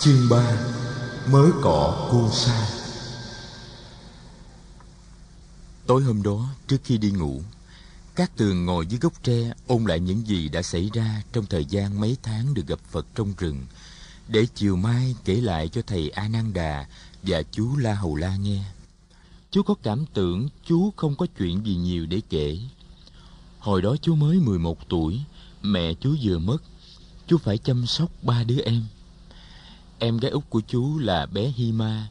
Chương 0.00 0.28
3 0.30 0.56
Mới 1.32 1.50
cỏ 1.62 2.08
cu 2.10 2.28
sa 2.30 2.68
Tối 5.86 6.02
hôm 6.02 6.22
đó, 6.22 6.48
trước 6.68 6.76
khi 6.84 6.98
đi 6.98 7.10
ngủ, 7.10 7.42
các 8.14 8.36
tường 8.36 8.66
ngồi 8.66 8.86
dưới 8.86 9.00
gốc 9.00 9.12
tre 9.22 9.52
ôn 9.66 9.84
lại 9.84 10.00
những 10.00 10.26
gì 10.26 10.48
đã 10.48 10.62
xảy 10.62 10.90
ra 10.92 11.22
trong 11.32 11.46
thời 11.46 11.64
gian 11.64 12.00
mấy 12.00 12.16
tháng 12.22 12.54
được 12.54 12.66
gặp 12.66 12.78
Phật 12.90 13.06
trong 13.14 13.32
rừng, 13.38 13.66
để 14.28 14.46
chiều 14.54 14.76
mai 14.76 15.14
kể 15.24 15.34
lại 15.34 15.68
cho 15.68 15.82
thầy 15.86 16.10
A 16.10 16.28
Nan 16.28 16.52
Đà 16.52 16.86
và 17.22 17.42
chú 17.42 17.76
La 17.76 17.94
Hầu 17.94 18.16
La 18.16 18.36
nghe. 18.36 18.64
Chú 19.50 19.62
có 19.62 19.74
cảm 19.82 20.04
tưởng 20.14 20.48
chú 20.66 20.92
không 20.96 21.16
có 21.16 21.26
chuyện 21.38 21.66
gì 21.66 21.76
nhiều 21.76 22.06
để 22.06 22.20
kể. 22.30 22.58
Hồi 23.58 23.82
đó 23.82 23.96
chú 24.02 24.14
mới 24.14 24.36
11 24.36 24.88
tuổi, 24.88 25.20
mẹ 25.62 25.94
chú 25.94 26.16
vừa 26.22 26.38
mất. 26.38 26.58
Chú 27.26 27.38
phải 27.38 27.58
chăm 27.58 27.86
sóc 27.86 28.10
ba 28.22 28.44
đứa 28.44 28.60
em. 28.60 28.82
Em 30.02 30.16
gái 30.16 30.30
út 30.30 30.50
của 30.50 30.60
chú 30.68 30.98
là 30.98 31.26
bé 31.26 31.48
Hima, 31.56 32.08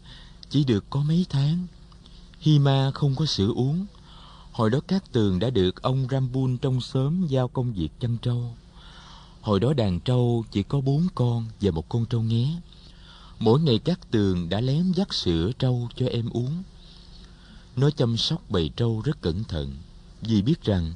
chỉ 0.50 0.64
được 0.64 0.86
có 0.90 1.04
mấy 1.04 1.26
tháng. 1.30 1.68
Hima 2.40 2.92
không 2.92 3.16
có 3.16 3.26
sữa 3.26 3.52
uống. 3.56 3.86
Hồi 4.52 4.70
đó 4.70 4.80
cát 4.88 5.12
tường 5.12 5.40
đã 5.40 5.50
được 5.50 5.82
ông 5.82 6.08
Rambun 6.12 6.58
trong 6.58 6.82
xóm 6.82 7.28
giao 7.28 7.48
công 7.48 7.74
việc 7.74 7.90
chăn 8.00 8.18
trâu. 8.18 8.56
Hồi 9.42 9.60
đó 9.60 9.74
đàn 9.74 10.00
trâu 10.00 10.46
chỉ 10.52 10.64
có 10.64 10.82
bốn 10.82 11.08
con 11.16 11.46
và 11.62 11.72
một 11.72 11.90
con 11.90 12.06
trâu 12.06 12.22
nghé. 12.22 12.56
Mỗi 13.40 13.62
ngày 13.62 13.80
cát 13.80 14.12
tường 14.12 14.50
đã 14.50 14.62
lén 14.62 14.92
dắt 14.92 15.14
sữa 15.14 15.52
trâu 15.60 15.90
cho 15.96 16.06
em 16.06 16.30
uống. 16.30 16.64
Nó 17.76 17.90
chăm 17.90 18.18
sóc 18.18 18.42
bầy 18.50 18.70
trâu 18.76 19.02
rất 19.02 19.22
cẩn 19.22 19.44
thận, 19.44 19.76
vì 20.22 20.42
biết 20.42 20.64
rằng 20.64 20.94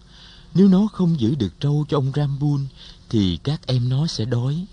nếu 0.54 0.68
nó 0.68 0.88
không 0.88 1.20
giữ 1.20 1.36
được 1.36 1.60
trâu 1.60 1.86
cho 1.90 1.98
ông 1.98 2.12
Rambun 2.16 2.66
thì 3.10 3.38
các 3.38 3.68
em 3.68 3.90
nó 3.90 4.08
sẽ 4.08 4.26
đói. 4.26 4.66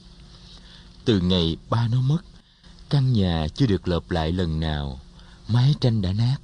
Từ 1.04 1.20
ngày 1.20 1.56
ba 1.70 1.88
nó 1.88 2.00
mất, 2.00 2.18
căn 2.90 3.12
nhà 3.12 3.46
chưa 3.54 3.66
được 3.66 3.88
lợp 3.88 4.10
lại 4.10 4.32
lần 4.32 4.60
nào, 4.60 5.00
mái 5.48 5.74
tranh 5.80 6.02
đã 6.02 6.12
nát. 6.12 6.36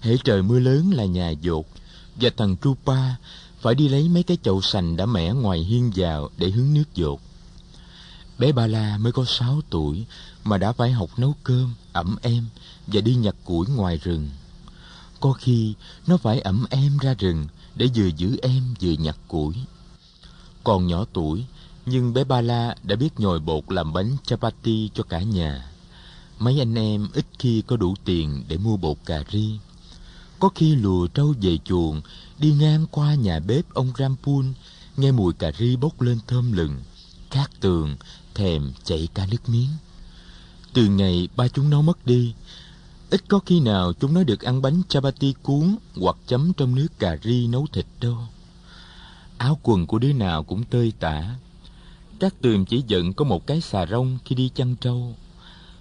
Hễ 0.00 0.16
trời 0.24 0.42
mưa 0.42 0.58
lớn 0.58 0.92
là 0.92 1.04
nhà 1.04 1.30
dột, 1.30 1.66
và 2.16 2.30
thằng 2.36 2.56
Trupa 2.62 3.14
phải 3.60 3.74
đi 3.74 3.88
lấy 3.88 4.08
mấy 4.08 4.22
cái 4.22 4.38
chậu 4.42 4.62
sành 4.62 4.96
đã 4.96 5.06
mẻ 5.06 5.32
ngoài 5.32 5.58
hiên 5.58 5.92
vào 5.96 6.30
để 6.36 6.50
hứng 6.50 6.74
nước 6.74 6.94
dột. 6.94 7.20
Bé 8.38 8.52
Ba 8.52 8.66
La 8.66 8.98
mới 8.98 9.12
có 9.12 9.24
sáu 9.24 9.60
tuổi 9.70 10.06
mà 10.44 10.58
đã 10.58 10.72
phải 10.72 10.92
học 10.92 11.10
nấu 11.18 11.34
cơm, 11.44 11.74
ẩm 11.92 12.16
em 12.22 12.46
và 12.86 13.00
đi 13.00 13.14
nhặt 13.14 13.34
củi 13.44 13.66
ngoài 13.66 13.96
rừng. 13.96 14.30
Có 15.20 15.32
khi 15.32 15.74
nó 16.06 16.16
phải 16.16 16.40
ẩm 16.40 16.66
em 16.70 16.98
ra 16.98 17.14
rừng 17.14 17.46
để 17.74 17.88
vừa 17.94 18.06
giữ 18.06 18.36
em 18.42 18.74
vừa 18.80 18.92
nhặt 18.92 19.16
củi. 19.28 19.54
Còn 20.64 20.86
nhỏ 20.86 21.04
tuổi, 21.12 21.44
nhưng 21.90 22.14
bé 22.14 22.24
Ba 22.24 22.40
La 22.40 22.74
đã 22.82 22.96
biết 22.96 23.20
nhồi 23.20 23.40
bột 23.40 23.72
làm 23.72 23.92
bánh 23.92 24.16
chapati 24.26 24.90
cho 24.94 25.02
cả 25.02 25.22
nhà. 25.22 25.70
Mấy 26.38 26.58
anh 26.60 26.74
em 26.74 27.08
ít 27.12 27.26
khi 27.38 27.62
có 27.66 27.76
đủ 27.76 27.94
tiền 28.04 28.44
để 28.48 28.56
mua 28.56 28.76
bột 28.76 28.96
cà 29.06 29.22
ri. 29.32 29.58
Có 30.38 30.48
khi 30.54 30.74
lùa 30.74 31.06
trâu 31.06 31.34
về 31.40 31.58
chuồng, 31.64 32.00
đi 32.38 32.52
ngang 32.52 32.86
qua 32.90 33.14
nhà 33.14 33.40
bếp 33.40 33.74
ông 33.74 33.92
Rampun, 33.98 34.52
nghe 34.96 35.12
mùi 35.12 35.32
cà 35.32 35.52
ri 35.58 35.76
bốc 35.76 36.00
lên 36.00 36.18
thơm 36.26 36.52
lừng. 36.52 36.82
khát 37.30 37.50
tường, 37.60 37.96
thèm 38.34 38.72
chảy 38.84 39.08
cả 39.14 39.26
nước 39.30 39.48
miếng. 39.48 39.70
Từ 40.72 40.86
ngày 40.86 41.28
ba 41.36 41.48
chúng 41.48 41.70
nó 41.70 41.82
mất 41.82 42.06
đi, 42.06 42.34
ít 43.10 43.28
có 43.28 43.38
khi 43.46 43.60
nào 43.60 43.92
chúng 44.00 44.14
nó 44.14 44.22
được 44.22 44.40
ăn 44.40 44.62
bánh 44.62 44.82
chapati 44.88 45.34
cuốn 45.42 45.76
hoặc 45.96 46.16
chấm 46.26 46.52
trong 46.52 46.74
nước 46.74 46.88
cà 46.98 47.16
ri 47.22 47.46
nấu 47.46 47.66
thịt 47.72 47.86
đâu. 48.00 48.18
Áo 49.38 49.58
quần 49.62 49.86
của 49.86 49.98
đứa 49.98 50.12
nào 50.12 50.42
cũng 50.44 50.64
tơi 50.64 50.92
tả. 51.00 51.34
Các 52.18 52.34
tường 52.40 52.64
chỉ 52.64 52.84
giận 52.86 53.12
có 53.12 53.24
một 53.24 53.46
cái 53.46 53.60
xà 53.60 53.86
rông 53.86 54.18
khi 54.24 54.34
đi 54.34 54.50
chăn 54.54 54.76
trâu. 54.76 55.16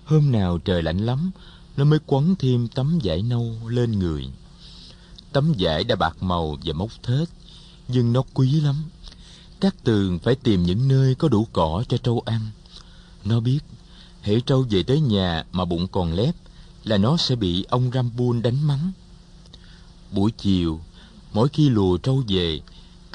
Hôm 0.05 0.31
nào 0.31 0.57
trời 0.57 0.83
lạnh 0.83 1.05
lắm, 1.05 1.31
nó 1.77 1.83
mới 1.83 1.99
quấn 2.05 2.35
thêm 2.39 2.67
tấm 2.67 2.99
vải 3.03 3.21
nâu 3.21 3.55
lên 3.67 3.99
người. 3.99 4.27
Tấm 5.31 5.53
vải 5.59 5.83
đã 5.83 5.95
bạc 5.95 6.23
màu 6.23 6.57
và 6.65 6.73
mốc 6.73 6.91
thết, 7.03 7.25
nhưng 7.87 8.13
nó 8.13 8.23
quý 8.33 8.51
lắm. 8.51 8.75
Các 9.59 9.75
tường 9.83 10.19
phải 10.19 10.35
tìm 10.35 10.63
những 10.63 10.87
nơi 10.87 11.15
có 11.15 11.27
đủ 11.27 11.47
cỏ 11.53 11.83
cho 11.89 11.97
trâu 11.97 12.21
ăn. 12.25 12.41
Nó 13.25 13.39
biết, 13.39 13.59
hễ 14.21 14.39
trâu 14.39 14.65
về 14.69 14.83
tới 14.83 14.99
nhà 14.99 15.43
mà 15.51 15.65
bụng 15.65 15.87
còn 15.87 16.13
lép, 16.13 16.35
là 16.83 16.97
nó 16.97 17.17
sẽ 17.17 17.35
bị 17.35 17.63
ông 17.63 17.91
Rambun 17.93 18.41
đánh 18.41 18.67
mắng. 18.67 18.91
Buổi 20.11 20.31
chiều, 20.31 20.79
mỗi 21.33 21.49
khi 21.49 21.69
lùa 21.69 21.97
trâu 21.97 22.23
về, 22.27 22.61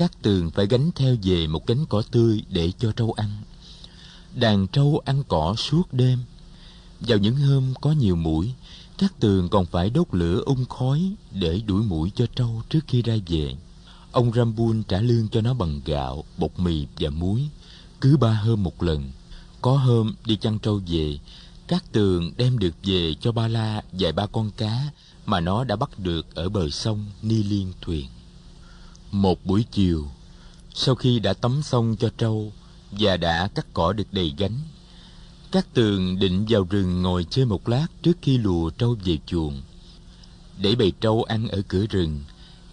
các 0.03 0.23
tường 0.23 0.51
phải 0.51 0.67
gánh 0.67 0.91
theo 0.95 1.17
về 1.23 1.47
một 1.47 1.67
cánh 1.67 1.87
cỏ 1.87 2.03
tươi 2.11 2.43
để 2.49 2.73
cho 2.79 2.93
trâu 2.93 3.13
ăn. 3.13 3.31
Đàn 4.35 4.67
trâu 4.67 5.03
ăn 5.05 5.23
cỏ 5.29 5.55
suốt 5.59 5.93
đêm. 5.93 6.19
Vào 7.01 7.19
những 7.19 7.37
hôm 7.37 7.75
có 7.81 7.93
nhiều 7.93 8.17
mũi, 8.17 8.53
các 8.99 9.21
tường 9.21 9.49
còn 9.49 9.67
phải 9.67 9.91
đốt 9.91 10.07
lửa 10.13 10.43
ung 10.47 10.65
khói 10.65 11.13
để 11.33 11.61
đuổi 11.67 11.83
mũi 11.83 12.13
cho 12.15 12.27
trâu 12.35 12.63
trước 12.69 12.81
khi 12.89 13.03
ra 13.03 13.17
về. 13.27 13.57
Ông 14.13 14.33
Rambun 14.33 14.83
trả 14.83 15.01
lương 15.01 15.29
cho 15.29 15.41
nó 15.41 15.55
bằng 15.55 15.81
gạo, 15.85 16.25
bột 16.39 16.51
mì 16.57 16.87
và 17.01 17.11
muối, 17.11 17.49
cứ 18.01 18.17
ba 18.17 18.33
hôm 18.33 18.63
một 18.63 18.83
lần. 18.83 19.13
Có 19.61 19.77
hôm 19.77 20.15
đi 20.25 20.37
chăn 20.37 20.59
trâu 20.59 20.81
về, 20.87 21.19
các 21.67 21.93
tường 21.93 22.33
đem 22.37 22.59
được 22.59 22.75
về 22.83 23.15
cho 23.21 23.33
ba 23.33 23.49
la 23.49 23.83
vài 23.93 24.13
ba 24.13 24.27
con 24.27 24.51
cá 24.57 24.91
mà 25.27 25.41
nó 25.41 25.65
đã 25.65 25.77
bắt 25.77 25.99
được 25.99 26.34
ở 26.34 26.49
bờ 26.49 26.71
sông 26.71 27.07
ni 27.23 27.43
liên 27.43 27.73
thuyền. 27.81 28.07
Một 29.12 29.47
buổi 29.47 29.65
chiều, 29.71 30.09
sau 30.75 30.95
khi 30.95 31.19
đã 31.19 31.33
tắm 31.33 31.62
xong 31.62 31.97
cho 31.97 32.11
trâu 32.19 32.53
và 32.91 33.17
đã 33.17 33.49
cắt 33.55 33.67
cỏ 33.75 33.93
được 33.93 34.12
đầy 34.12 34.34
gánh, 34.39 34.59
các 35.50 35.75
tường 35.75 36.19
định 36.19 36.47
vào 36.49 36.67
rừng 36.71 37.03
ngồi 37.03 37.27
chơi 37.31 37.45
một 37.45 37.69
lát 37.69 37.87
trước 38.03 38.19
khi 38.22 38.39
lùa 38.39 38.71
trâu 38.71 38.97
về 39.05 39.19
chuồng. 39.27 39.62
Để 40.59 40.75
bầy 40.75 40.93
trâu 41.01 41.22
ăn 41.22 41.49
ở 41.49 41.62
cửa 41.69 41.87
rừng, 41.87 42.21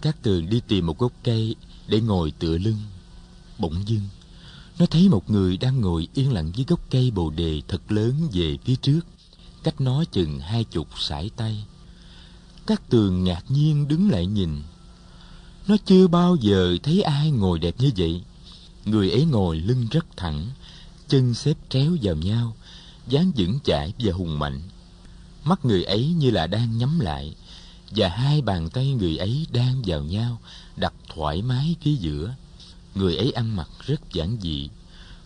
các 0.02 0.24
tường 0.24 0.50
đi 0.50 0.62
tìm 0.68 0.86
một 0.86 0.98
gốc 0.98 1.12
cây 1.24 1.56
để 1.88 2.02
ngồi 2.02 2.32
tựa 2.32 2.58
lưng. 2.58 2.80
Bỗng 3.58 3.88
dưng, 3.88 4.08
nó 4.80 4.86
thấy 4.86 5.10
một 5.10 5.30
người 5.30 5.58
đang 5.58 5.82
ngồi 5.82 6.08
yên 6.14 6.34
lặng 6.34 6.52
dưới 6.56 6.66
gốc 6.70 6.80
cây 6.90 7.12
bồ 7.12 7.30
đề 7.30 7.62
thật 7.68 7.92
lớn 7.92 8.28
về 8.34 8.58
phía 8.66 8.76
trước, 8.76 9.00
cách 9.64 9.82
nó 9.82 10.04
chừng 10.04 10.40
hai 10.40 10.64
chục 10.64 10.88
sải 11.00 11.30
tay. 11.36 11.66
Các 12.68 12.90
tường 12.90 13.24
ngạc 13.24 13.44
nhiên 13.50 13.88
đứng 13.88 14.12
lại 14.12 14.26
nhìn. 14.26 14.62
Nó 15.70 15.78
chưa 15.86 16.08
bao 16.08 16.36
giờ 16.36 16.78
thấy 16.84 17.02
ai 17.02 17.32
ngồi 17.32 17.60
đẹp 17.60 17.76
như 17.80 17.92
vậy. 17.98 18.22
Người 18.86 19.12
ấy 19.12 19.26
ngồi 19.26 19.60
lưng 19.60 19.88
rất 19.92 20.06
thẳng, 20.18 20.48
chân 21.08 21.34
xếp 21.34 21.54
tréo 21.70 21.92
vào 22.02 22.16
nhau, 22.16 22.56
dáng 23.08 23.32
vững 23.38 23.60
chãi 23.64 23.94
và 24.00 24.14
hùng 24.14 24.40
mạnh. 24.40 24.62
Mắt 25.44 25.66
người 25.66 25.84
ấy 25.84 26.08
như 26.08 26.32
là 26.32 26.48
đang 26.48 26.78
nhắm 26.78 27.00
lại, 27.00 27.36
và 27.92 28.10
hai 28.10 28.42
bàn 28.42 28.70
tay 28.70 28.94
người 28.94 29.18
ấy 29.18 29.48
đang 29.52 29.82
vào 29.86 30.04
nhau, 30.04 30.40
đặt 30.78 30.94
thoải 31.16 31.42
mái 31.42 31.76
phía 31.82 31.94
giữa. 31.94 32.36
Người 32.96 33.16
ấy 33.16 33.32
ăn 33.32 33.56
mặc 33.56 33.70
rất 33.86 34.14
giản 34.14 34.38
dị, 34.42 34.70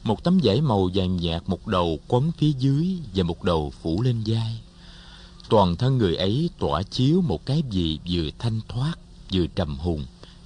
một 0.03 0.23
tấm 0.23 0.39
vải 0.43 0.61
màu 0.61 0.89
vàng 0.93 1.17
nhạt 1.17 1.43
một 1.47 1.67
đầu 1.67 1.99
quấn 2.07 2.31
phía 2.37 2.51
dưới 2.59 2.97
và 3.15 3.23
một 3.23 3.43
đầu 3.43 3.73
phủ 3.81 4.01
lên 4.01 4.21
vai. 4.25 4.61
Toàn 5.49 5.75
thân 5.75 5.97
người 5.97 6.15
ấy 6.15 6.49
tỏa 6.59 6.83
chiếu 6.83 7.21
một 7.21 7.45
cái 7.45 7.63
gì 7.71 7.99
vừa 8.09 8.29
thanh 8.39 8.59
thoát, 8.67 8.95
vừa 9.33 9.45
trầm 9.47 9.77
hùng 9.77 10.05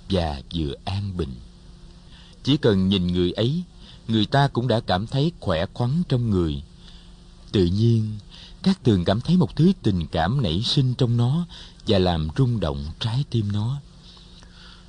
và 0.10 0.42
vừa 0.54 0.74
an 0.86 1.18
bình. 1.18 1.36
Chỉ 2.44 2.58
cần 2.58 2.90
nhìn 2.90 3.08
người 3.08 3.32
ấy, 3.32 3.64
người 4.08 4.26
ta 4.26 4.48
cũng 4.48 4.68
đã 4.68 4.80
cảm 4.80 5.08
thấy 5.08 5.32
khỏe 5.40 5.66
khoắn 5.74 6.04
trong 6.10 6.30
người. 6.30 6.64
Tự 7.52 7.66
nhiên, 7.66 8.18
các 8.64 8.84
tường 8.84 9.06
cảm 9.06 9.22
thấy 9.22 9.38
một 9.38 9.56
thứ 9.56 9.72
tình 9.84 10.08
cảm 10.08 10.42
nảy 10.42 10.64
sinh 10.64 10.94
trong 10.94 11.18
nó 11.18 11.46
và 11.88 12.00
làm 12.00 12.28
rung 12.38 12.60
động 12.60 12.86
trái 13.00 13.24
tim 13.30 13.52
nó. 13.52 13.82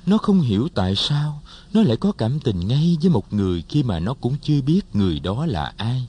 Nó 0.05 0.17
không 0.17 0.41
hiểu 0.41 0.67
tại 0.73 0.95
sao 0.95 1.41
nó 1.73 1.81
lại 1.81 1.97
có 1.97 2.11
cảm 2.11 2.39
tình 2.39 2.67
ngay 2.67 2.97
với 3.01 3.09
một 3.09 3.33
người 3.33 3.63
khi 3.69 3.83
mà 3.83 3.99
nó 3.99 4.13
cũng 4.13 4.35
chưa 4.41 4.61
biết 4.61 4.81
người 4.95 5.19
đó 5.19 5.45
là 5.45 5.73
ai. 5.77 6.07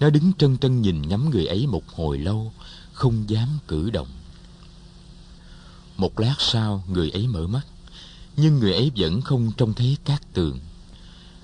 Nó 0.00 0.10
đứng 0.10 0.32
trân 0.38 0.58
trân 0.58 0.82
nhìn 0.82 1.08
ngắm 1.08 1.30
người 1.30 1.46
ấy 1.46 1.66
một 1.66 1.88
hồi 1.88 2.18
lâu, 2.18 2.52
không 2.92 3.30
dám 3.30 3.48
cử 3.68 3.90
động. 3.90 4.08
Một 5.96 6.20
lát 6.20 6.34
sau, 6.38 6.84
người 6.88 7.10
ấy 7.10 7.26
mở 7.26 7.46
mắt, 7.46 7.66
nhưng 8.36 8.58
người 8.58 8.72
ấy 8.72 8.92
vẫn 8.96 9.20
không 9.20 9.52
trông 9.56 9.74
thấy 9.74 9.96
cát 10.04 10.32
tường. 10.32 10.58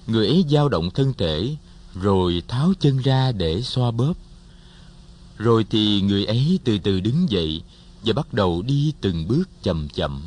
Người 0.06 0.26
ấy 0.26 0.44
dao 0.50 0.68
động 0.68 0.90
thân 0.90 1.12
thể, 1.18 1.56
rồi 1.94 2.42
tháo 2.48 2.72
chân 2.80 2.98
ra 2.98 3.32
để 3.32 3.62
xoa 3.62 3.90
bóp. 3.90 4.14
Rồi 5.38 5.66
thì 5.70 6.00
người 6.00 6.24
ấy 6.24 6.58
từ 6.64 6.78
từ 6.78 7.00
đứng 7.00 7.30
dậy 7.30 7.62
và 8.04 8.12
bắt 8.12 8.34
đầu 8.34 8.62
đi 8.62 8.92
từng 9.00 9.28
bước 9.28 9.48
chậm 9.62 9.88
chậm. 9.88 10.22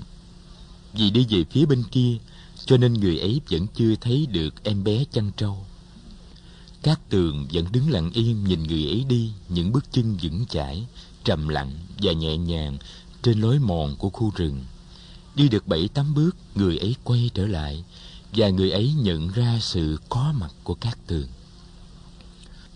Vì 0.94 1.10
đi 1.10 1.26
về 1.30 1.44
phía 1.52 1.66
bên 1.66 1.84
kia, 1.92 2.18
cho 2.66 2.78
nên 2.78 2.94
người 2.94 3.20
ấy 3.20 3.42
vẫn 3.50 3.68
chưa 3.76 3.96
thấy 4.02 4.26
được 4.26 4.64
em 4.64 4.84
bé 4.84 5.04
chăn 5.12 5.32
trâu. 5.38 5.66
cát 6.84 7.10
tường 7.10 7.48
vẫn 7.54 7.66
đứng 7.72 7.90
lặng 7.90 8.12
yên 8.14 8.44
nhìn 8.44 8.64
người 8.64 8.86
ấy 8.86 9.06
đi 9.10 9.32
những 9.50 9.72
bước 9.72 9.86
chân 9.92 10.18
vững 10.22 10.46
chãi, 10.50 10.86
trầm 11.24 11.48
lặng 11.48 11.72
và 12.02 12.12
nhẹ 12.14 12.38
nhàng 12.38 12.78
trên 13.24 13.42
lối 13.42 13.60
mòn 13.60 13.96
của 13.96 14.10
khu 14.10 14.32
rừng. 14.36 14.66
Đi 15.36 15.50
được 15.50 15.68
bảy 15.68 15.88
tám 15.88 16.14
bước, 16.14 16.36
người 16.56 16.78
ấy 16.78 16.96
quay 17.04 17.30
trở 17.34 17.48
lại 17.48 17.84
và 18.34 18.50
người 18.50 18.72
ấy 18.72 18.94
nhận 18.94 19.32
ra 19.32 19.60
sự 19.62 19.98
có 20.10 20.34
mặt 20.40 20.52
của 20.64 20.74
các 20.74 20.98
tường. 21.08 21.28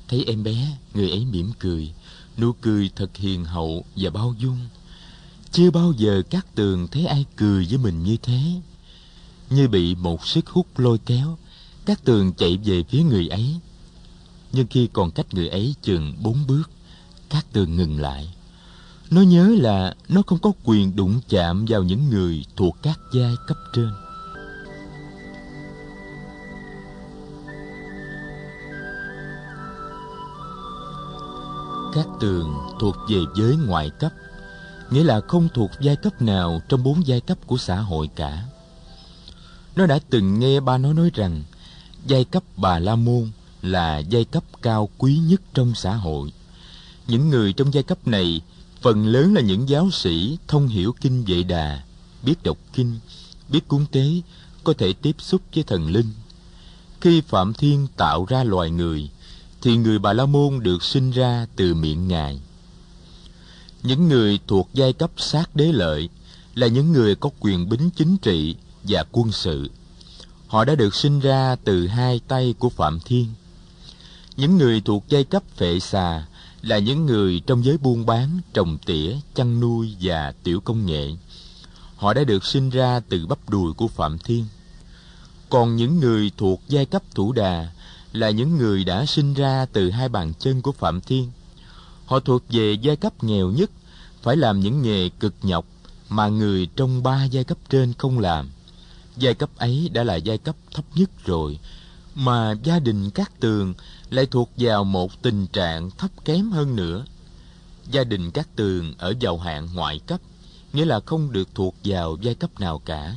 thấy 0.07 0.23
em 0.27 0.43
bé 0.43 0.77
người 0.93 1.09
ấy 1.09 1.25
mỉm 1.25 1.51
cười 1.59 1.93
nụ 2.37 2.51
cười 2.61 2.89
thật 2.95 3.17
hiền 3.17 3.45
hậu 3.45 3.85
và 3.95 4.09
bao 4.09 4.35
dung. 4.39 4.59
Chưa 5.51 5.71
bao 5.71 5.93
giờ 5.97 6.21
các 6.29 6.55
tường 6.55 6.87
thấy 6.87 7.05
ai 7.05 7.25
cười 7.35 7.65
với 7.69 7.77
mình 7.77 8.03
như 8.03 8.17
thế. 8.21 8.41
Như 9.49 9.67
bị 9.67 9.95
một 9.95 10.27
sức 10.27 10.49
hút 10.49 10.79
lôi 10.79 10.97
kéo 10.97 11.37
các 11.85 12.03
tường 12.03 12.33
chạy 12.33 12.57
về 12.57 12.83
phía 12.83 13.03
người 13.03 13.27
ấy. 13.27 13.55
Nhưng 14.51 14.67
khi 14.67 14.89
còn 14.93 15.11
cách 15.11 15.33
người 15.33 15.47
ấy 15.47 15.75
chừng 15.81 16.13
bốn 16.21 16.47
bước 16.47 16.69
các 17.29 17.45
tường 17.51 17.75
ngừng 17.75 17.99
lại 17.99 18.33
nó 19.11 19.21
nhớ 19.21 19.55
là 19.57 19.95
nó 20.09 20.21
không 20.27 20.39
có 20.39 20.51
quyền 20.63 20.95
đụng 20.95 21.21
chạm 21.29 21.65
vào 21.69 21.83
những 21.83 22.09
người 22.09 22.45
thuộc 22.55 22.77
các 22.81 22.99
giai 23.13 23.35
cấp 23.47 23.57
trên. 23.73 23.89
Các 31.93 32.07
tường 32.19 32.53
thuộc 32.79 32.95
về 33.09 33.17
giới 33.37 33.55
ngoại 33.55 33.89
cấp, 33.89 34.11
nghĩa 34.89 35.03
là 35.03 35.21
không 35.27 35.47
thuộc 35.53 35.71
giai 35.81 35.95
cấp 35.95 36.21
nào 36.21 36.61
trong 36.69 36.83
bốn 36.83 37.07
giai 37.07 37.21
cấp 37.21 37.37
của 37.45 37.57
xã 37.57 37.75
hội 37.75 38.09
cả. 38.15 38.43
Nó 39.75 39.85
đã 39.85 39.99
từng 40.09 40.39
nghe 40.39 40.59
ba 40.59 40.77
nó 40.77 40.93
nói 40.93 41.11
rằng, 41.13 41.43
giai 42.05 42.23
cấp 42.23 42.43
bà 42.57 42.79
la 42.79 42.95
môn 42.95 43.31
là 43.61 43.97
giai 43.97 44.25
cấp 44.25 44.43
cao 44.61 44.89
quý 44.97 45.17
nhất 45.17 45.41
trong 45.53 45.75
xã 45.75 45.95
hội. 45.95 46.33
Những 47.07 47.29
người 47.29 47.53
trong 47.53 47.73
giai 47.73 47.83
cấp 47.83 48.07
này 48.07 48.41
phần 48.85 49.07
lớn 49.07 49.33
là 49.33 49.41
những 49.41 49.69
giáo 49.69 49.91
sĩ 49.91 50.37
thông 50.47 50.67
hiểu 50.67 50.95
kinh 51.01 51.23
vệ 51.27 51.43
đà, 51.43 51.83
biết 52.23 52.43
đọc 52.43 52.57
kinh, 52.73 52.99
biết 53.49 53.67
cúng 53.67 53.85
tế, 53.91 54.05
có 54.63 54.73
thể 54.77 54.93
tiếp 54.93 55.15
xúc 55.19 55.41
với 55.55 55.63
thần 55.63 55.91
linh. 55.91 56.09
Khi 57.01 57.21
phạm 57.21 57.53
thiên 57.53 57.87
tạo 57.97 58.25
ra 58.25 58.43
loài 58.43 58.69
người, 58.69 59.09
thì 59.61 59.77
người 59.77 59.99
bà 59.99 60.13
la 60.13 60.25
môn 60.25 60.59
được 60.63 60.83
sinh 60.83 61.11
ra 61.11 61.47
từ 61.55 61.73
miệng 61.73 62.07
ngài. 62.07 62.39
Những 63.83 64.07
người 64.07 64.39
thuộc 64.47 64.69
giai 64.73 64.93
cấp 64.93 65.11
sát 65.17 65.55
đế 65.55 65.65
lợi 65.65 66.09
là 66.55 66.67
những 66.67 66.91
người 66.91 67.15
có 67.15 67.29
quyền 67.39 67.69
bính 67.69 67.89
chính 67.95 68.17
trị 68.17 68.55
và 68.83 69.03
quân 69.11 69.31
sự. 69.31 69.69
Họ 70.47 70.65
đã 70.65 70.75
được 70.75 70.95
sinh 70.95 71.19
ra 71.19 71.55
từ 71.63 71.87
hai 71.87 72.21
tay 72.27 72.53
của 72.59 72.69
phạm 72.69 72.99
thiên. 73.05 73.27
Những 74.37 74.57
người 74.57 74.81
thuộc 74.81 75.03
giai 75.09 75.23
cấp 75.23 75.43
phệ 75.57 75.79
xà 75.79 76.25
là 76.65 76.79
những 76.79 77.05
người 77.05 77.41
trong 77.47 77.65
giới 77.65 77.77
buôn 77.77 78.05
bán, 78.05 78.39
trồng 78.53 78.77
tỉa, 78.85 79.15
chăn 79.35 79.59
nuôi 79.59 79.95
và 80.01 80.33
tiểu 80.43 80.59
công 80.61 80.85
nghệ. 80.85 81.09
Họ 81.95 82.13
đã 82.13 82.23
được 82.23 82.45
sinh 82.45 82.69
ra 82.69 82.99
từ 83.09 83.27
bắp 83.27 83.49
đùi 83.49 83.73
của 83.73 83.87
Phạm 83.87 84.17
Thiên. 84.17 84.45
Còn 85.49 85.75
những 85.75 85.99
người 85.99 86.31
thuộc 86.37 86.61
giai 86.67 86.85
cấp 86.85 87.01
thủ 87.15 87.31
đà 87.31 87.71
là 88.13 88.29
những 88.29 88.57
người 88.57 88.83
đã 88.83 89.05
sinh 89.05 89.33
ra 89.33 89.65
từ 89.73 89.89
hai 89.89 90.09
bàn 90.09 90.33
chân 90.39 90.61
của 90.61 90.71
Phạm 90.71 91.01
Thiên. 91.01 91.31
Họ 92.05 92.19
thuộc 92.19 92.43
về 92.49 92.73
giai 92.81 92.95
cấp 92.95 93.23
nghèo 93.23 93.51
nhất, 93.51 93.71
phải 94.21 94.35
làm 94.35 94.59
những 94.59 94.81
nghề 94.81 95.09
cực 95.09 95.33
nhọc 95.41 95.65
mà 96.09 96.27
người 96.27 96.67
trong 96.75 97.03
ba 97.03 97.23
giai 97.23 97.43
cấp 97.43 97.57
trên 97.69 97.93
không 97.97 98.19
làm. 98.19 98.49
Giai 99.17 99.33
cấp 99.33 99.49
ấy 99.57 99.89
đã 99.93 100.03
là 100.03 100.15
giai 100.15 100.37
cấp 100.37 100.55
thấp 100.73 100.85
nhất 100.95 101.25
rồi, 101.25 101.59
mà 102.15 102.53
gia 102.63 102.79
đình 102.79 103.09
các 103.09 103.31
tường 103.39 103.73
lại 104.09 104.25
thuộc 104.25 104.51
vào 104.57 104.83
một 104.83 105.21
tình 105.21 105.47
trạng 105.47 105.91
thấp 105.91 106.11
kém 106.25 106.51
hơn 106.51 106.75
nữa. 106.75 107.05
Gia 107.91 108.03
đình 108.03 108.31
các 108.31 108.47
tường 108.55 108.93
ở 108.97 109.13
vào 109.21 109.37
hạng 109.37 109.69
ngoại 109.73 109.99
cấp, 109.99 110.21
nghĩa 110.73 110.85
là 110.85 110.99
không 110.99 111.31
được 111.31 111.49
thuộc 111.55 111.75
vào 111.83 112.17
giai 112.21 112.35
cấp 112.35 112.59
nào 112.59 112.81
cả. 112.85 113.15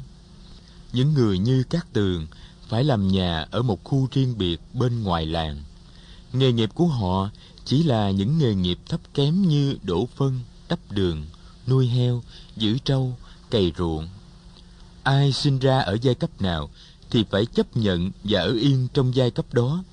Những 0.92 1.14
người 1.14 1.38
như 1.38 1.62
các 1.70 1.86
tường 1.92 2.26
phải 2.68 2.84
làm 2.84 3.08
nhà 3.08 3.46
ở 3.50 3.62
một 3.62 3.84
khu 3.84 4.08
riêng 4.10 4.38
biệt 4.38 4.60
bên 4.74 5.02
ngoài 5.02 5.26
làng. 5.26 5.62
Nghề 6.32 6.52
nghiệp 6.52 6.70
của 6.74 6.86
họ 6.86 7.30
chỉ 7.64 7.82
là 7.82 8.10
những 8.10 8.38
nghề 8.38 8.54
nghiệp 8.54 8.78
thấp 8.88 9.00
kém 9.14 9.48
như 9.48 9.76
đổ 9.82 10.08
phân, 10.16 10.40
đắp 10.68 10.78
đường, 10.90 11.26
nuôi 11.66 11.86
heo, 11.86 12.22
giữ 12.56 12.78
trâu, 12.84 13.16
cày 13.50 13.72
ruộng. 13.78 14.08
Ai 15.02 15.32
sinh 15.32 15.58
ra 15.58 15.78
ở 15.78 15.96
giai 16.02 16.14
cấp 16.14 16.42
nào 16.42 16.70
thì 17.10 17.24
phải 17.30 17.46
chấp 17.46 17.76
nhận 17.76 18.10
và 18.24 18.40
ở 18.40 18.52
yên 18.52 18.88
trong 18.94 19.14
giai 19.14 19.30
cấp 19.30 19.46
đó. 19.52 19.84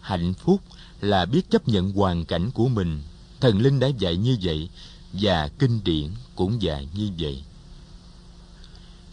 Hạnh 0.00 0.34
phúc 0.34 0.60
là 1.00 1.24
biết 1.24 1.50
chấp 1.50 1.68
nhận 1.68 1.92
hoàn 1.92 2.24
cảnh 2.24 2.50
của 2.50 2.68
mình. 2.68 3.02
Thần 3.40 3.60
linh 3.60 3.80
đã 3.80 3.88
dạy 3.88 4.16
như 4.16 4.36
vậy 4.42 4.68
và 5.12 5.48
kinh 5.48 5.80
điển 5.84 6.10
cũng 6.34 6.62
dạy 6.62 6.88
như 6.94 7.10
vậy. 7.18 7.44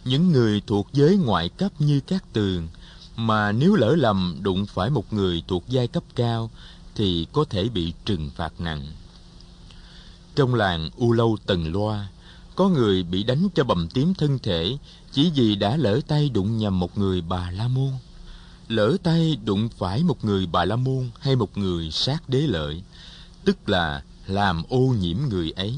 Những 0.04 0.32
người 0.32 0.62
thuộc 0.66 0.88
giới 0.92 1.16
ngoại 1.16 1.48
cấp 1.48 1.72
như 1.78 2.00
các 2.00 2.32
tường 2.32 2.68
mà 3.16 3.52
nếu 3.52 3.74
lỡ 3.74 3.94
lầm 3.98 4.38
đụng 4.42 4.66
phải 4.66 4.90
một 4.90 5.12
người 5.12 5.42
thuộc 5.48 5.64
giai 5.68 5.88
cấp 5.88 6.02
cao 6.14 6.50
thì 6.94 7.26
có 7.32 7.44
thể 7.50 7.68
bị 7.68 7.92
trừng 8.04 8.30
phạt 8.36 8.60
nặng. 8.60 8.86
Trong 10.34 10.54
làng 10.54 10.90
U 10.96 11.12
Lâu 11.12 11.36
Tần 11.46 11.72
Loa, 11.72 12.08
có 12.58 12.68
người 12.68 13.02
bị 13.02 13.22
đánh 13.22 13.48
cho 13.54 13.64
bầm 13.64 13.88
tím 13.88 14.14
thân 14.14 14.38
thể, 14.38 14.76
chỉ 15.12 15.30
vì 15.34 15.56
đã 15.56 15.76
lỡ 15.76 16.00
tay 16.06 16.28
đụng 16.28 16.58
nhầm 16.58 16.78
một 16.78 16.98
người 16.98 17.20
bà 17.20 17.50
la 17.50 17.68
môn. 17.68 17.92
Lỡ 18.68 18.96
tay 19.02 19.36
đụng 19.44 19.68
phải 19.78 20.02
một 20.02 20.24
người 20.24 20.46
bà 20.46 20.64
la 20.64 20.76
môn 20.76 21.10
hay 21.20 21.36
một 21.36 21.58
người 21.58 21.90
sát 21.90 22.28
đế 22.28 22.40
lợi, 22.40 22.82
tức 23.44 23.68
là 23.68 24.02
làm 24.26 24.62
ô 24.68 24.94
nhiễm 25.00 25.16
người 25.28 25.50
ấy. 25.50 25.74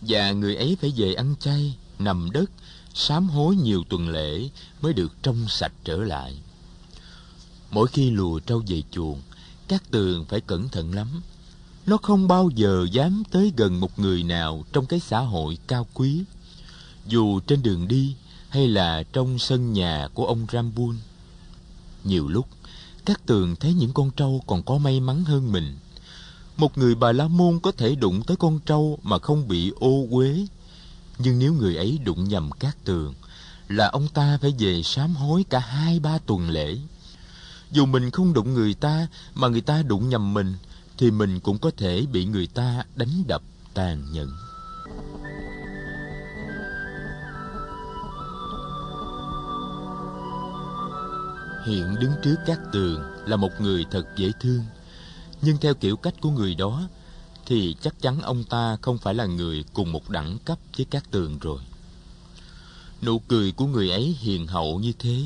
Và 0.00 0.32
người 0.32 0.56
ấy 0.56 0.76
phải 0.80 0.92
về 0.96 1.14
ăn 1.14 1.34
chay, 1.40 1.76
nằm 1.98 2.30
đất, 2.32 2.50
sám 2.94 3.28
hối 3.28 3.56
nhiều 3.56 3.84
tuần 3.88 4.08
lễ 4.08 4.48
mới 4.80 4.92
được 4.92 5.12
trong 5.22 5.48
sạch 5.48 5.72
trở 5.84 5.96
lại. 5.96 6.38
Mỗi 7.70 7.88
khi 7.88 8.10
lùa 8.10 8.40
trâu 8.40 8.62
về 8.66 8.82
chuồng, 8.90 9.20
các 9.68 9.90
tường 9.90 10.24
phải 10.28 10.40
cẩn 10.40 10.68
thận 10.68 10.94
lắm 10.94 11.22
nó 11.88 11.96
không 11.96 12.28
bao 12.28 12.50
giờ 12.54 12.86
dám 12.92 13.22
tới 13.30 13.52
gần 13.56 13.80
một 13.80 13.98
người 13.98 14.22
nào 14.22 14.64
trong 14.72 14.86
cái 14.86 15.00
xã 15.00 15.18
hội 15.18 15.58
cao 15.66 15.86
quý 15.94 16.24
dù 17.06 17.40
trên 17.40 17.62
đường 17.62 17.88
đi 17.88 18.14
hay 18.48 18.68
là 18.68 19.02
trong 19.12 19.38
sân 19.38 19.72
nhà 19.72 20.08
của 20.14 20.26
ông 20.26 20.46
rambul 20.52 20.94
Nhiều 22.04 22.28
lúc, 22.28 22.46
các 23.04 23.26
tường 23.26 23.56
thấy 23.56 23.74
những 23.74 23.92
con 23.92 24.10
trâu 24.10 24.42
còn 24.46 24.62
có 24.62 24.78
may 24.78 25.00
mắn 25.00 25.24
hơn 25.24 25.52
mình. 25.52 25.76
Một 26.56 26.78
người 26.78 26.94
bà 26.94 27.12
La 27.12 27.28
Môn 27.28 27.60
có 27.60 27.72
thể 27.72 27.94
đụng 27.94 28.22
tới 28.22 28.36
con 28.36 28.60
trâu 28.66 28.98
mà 29.02 29.18
không 29.18 29.48
bị 29.48 29.72
ô 29.80 30.06
uế. 30.10 30.46
Nhưng 31.18 31.38
nếu 31.38 31.54
người 31.54 31.76
ấy 31.76 31.98
đụng 32.04 32.28
nhầm 32.28 32.50
các 32.58 32.76
tường, 32.84 33.14
là 33.68 33.88
ông 33.88 34.08
ta 34.08 34.38
phải 34.42 34.54
về 34.58 34.82
sám 34.82 35.16
hối 35.16 35.44
cả 35.50 35.58
hai 35.58 36.00
ba 36.00 36.18
tuần 36.18 36.50
lễ. 36.50 36.76
Dù 37.72 37.86
mình 37.86 38.10
không 38.10 38.32
đụng 38.32 38.54
người 38.54 38.74
ta 38.74 39.06
mà 39.34 39.48
người 39.48 39.60
ta 39.60 39.82
đụng 39.82 40.08
nhầm 40.08 40.34
mình, 40.34 40.54
thì 40.98 41.10
mình 41.10 41.40
cũng 41.40 41.58
có 41.58 41.70
thể 41.76 42.06
bị 42.12 42.24
người 42.24 42.46
ta 42.46 42.84
đánh 42.96 43.24
đập, 43.26 43.42
tàn 43.74 44.12
nhẫn. 44.12 44.28
hiện 51.66 51.94
đứng 52.00 52.12
trước 52.24 52.36
các 52.46 52.60
tường 52.72 53.02
là 53.26 53.36
một 53.36 53.48
người 53.60 53.84
thật 53.90 54.04
dễ 54.16 54.30
thương, 54.40 54.64
nhưng 55.42 55.58
theo 55.58 55.74
kiểu 55.74 55.96
cách 55.96 56.14
của 56.20 56.30
người 56.30 56.54
đó 56.54 56.88
thì 57.46 57.76
chắc 57.80 58.00
chắn 58.00 58.22
ông 58.22 58.44
ta 58.44 58.76
không 58.82 58.98
phải 58.98 59.14
là 59.14 59.26
người 59.26 59.64
cùng 59.72 59.92
một 59.92 60.10
đẳng 60.10 60.38
cấp 60.44 60.58
với 60.76 60.86
các 60.90 61.10
tường 61.10 61.38
rồi 61.38 61.60
nụ 63.02 63.18
cười 63.18 63.52
của 63.52 63.66
người 63.66 63.90
ấy 63.90 64.16
hiền 64.20 64.46
hậu 64.46 64.78
như 64.78 64.92
thế 64.98 65.22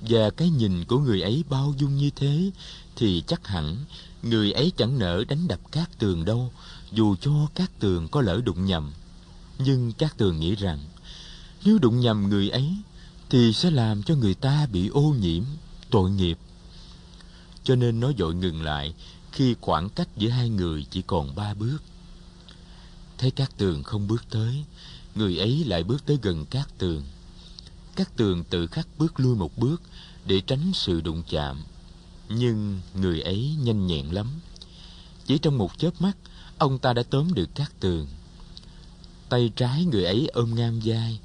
và 0.00 0.30
cái 0.30 0.50
nhìn 0.50 0.84
của 0.84 0.98
người 0.98 1.22
ấy 1.22 1.44
bao 1.50 1.74
dung 1.78 1.96
như 1.96 2.10
thế 2.16 2.50
thì 2.96 3.22
chắc 3.26 3.46
hẳn 3.46 3.76
người 4.22 4.52
ấy 4.52 4.72
chẳng 4.76 4.98
nỡ 4.98 5.24
đánh 5.28 5.48
đập 5.48 5.60
các 5.72 5.90
tường 5.98 6.24
đâu, 6.24 6.52
dù 6.92 7.16
cho 7.20 7.32
các 7.54 7.70
tường 7.78 8.08
có 8.08 8.20
lỡ 8.20 8.40
đụng 8.44 8.64
nhầm. 8.64 8.92
Nhưng 9.58 9.92
các 9.92 10.16
tường 10.16 10.40
nghĩ 10.40 10.54
rằng, 10.54 10.78
nếu 11.64 11.78
đụng 11.78 12.00
nhầm 12.00 12.28
người 12.28 12.50
ấy, 12.50 12.76
thì 13.30 13.52
sẽ 13.52 13.70
làm 13.70 14.02
cho 14.02 14.14
người 14.14 14.34
ta 14.34 14.66
bị 14.72 14.88
ô 14.88 15.14
nhiễm, 15.20 15.44
tội 15.90 16.10
nghiệp. 16.10 16.38
Cho 17.64 17.76
nên 17.76 18.00
nó 18.00 18.10
vội 18.18 18.34
ngừng 18.34 18.62
lại 18.62 18.94
khi 19.32 19.54
khoảng 19.60 19.88
cách 19.88 20.08
giữa 20.16 20.28
hai 20.28 20.48
người 20.48 20.86
chỉ 20.90 21.02
còn 21.02 21.34
ba 21.34 21.54
bước. 21.54 21.78
Thấy 23.18 23.30
các 23.30 23.52
tường 23.56 23.82
không 23.82 24.08
bước 24.08 24.24
tới, 24.30 24.64
người 25.14 25.38
ấy 25.38 25.64
lại 25.64 25.82
bước 25.82 26.06
tới 26.06 26.18
gần 26.22 26.46
các 26.46 26.68
tường. 26.78 27.02
Các 27.96 28.16
tường 28.16 28.44
tự 28.44 28.66
khắc 28.66 28.88
bước 28.98 29.20
lui 29.20 29.36
một 29.36 29.58
bước 29.58 29.82
để 30.26 30.40
tránh 30.40 30.72
sự 30.74 31.00
đụng 31.00 31.22
chạm 31.28 31.62
nhưng 32.36 32.80
người 32.94 33.20
ấy 33.20 33.54
nhanh 33.62 33.86
nhẹn 33.86 34.14
lắm. 34.14 34.26
Chỉ 35.26 35.38
trong 35.38 35.58
một 35.58 35.78
chớp 35.78 36.02
mắt, 36.02 36.16
ông 36.58 36.78
ta 36.78 36.92
đã 36.92 37.02
tóm 37.02 37.34
được 37.34 37.48
các 37.54 37.72
tường. 37.80 38.06
Tay 39.28 39.52
trái 39.56 39.84
người 39.84 40.04
ấy 40.04 40.28
ôm 40.32 40.54
ngang 40.54 40.80
vai, 40.84 41.18